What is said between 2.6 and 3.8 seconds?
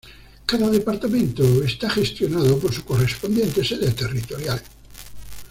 su correspondiente